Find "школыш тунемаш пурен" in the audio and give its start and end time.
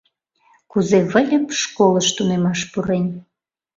1.61-3.05